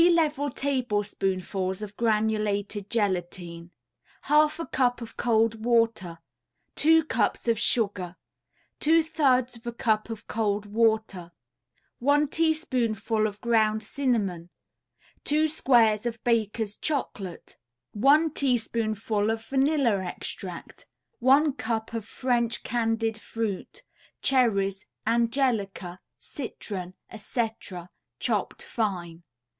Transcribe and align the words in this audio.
]3 0.01 0.09
level 0.09 0.49
tablespoonfuls 0.49 1.83
of 1.83 1.95
granulated 1.95 2.89
gelatine, 2.89 3.69
1/2 4.23 4.59
a 4.61 4.65
cup 4.65 4.99
of 4.99 5.15
cold 5.15 5.63
water, 5.63 6.17
2 6.73 7.03
cups 7.03 7.47
of 7.47 7.59
sugar, 7.59 8.15
2/3 8.79 9.63
a 9.63 9.71
cup 9.71 10.09
of 10.09 10.25
cold 10.25 10.65
water, 10.65 11.31
1 11.99 12.27
teaspoonful 12.29 13.27
of 13.27 13.39
ground 13.41 13.83
cinnamon, 13.83 14.49
2 15.23 15.47
squares 15.47 16.07
of 16.07 16.23
Baker's 16.23 16.77
Chocolate, 16.77 17.57
1 17.91 18.31
teaspoonful 18.33 19.29
of 19.29 19.45
vanilla 19.45 20.03
extract, 20.03 20.87
1 21.19 21.53
cup 21.53 21.93
of 21.93 22.05
French 22.05 22.63
candied 22.63 23.19
fruit, 23.21 23.83
cherries, 24.23 24.83
angelica, 25.05 25.99
citron, 26.17 26.95
etc., 27.11 27.91
chopped 28.19 28.63
fine. 28.63 29.21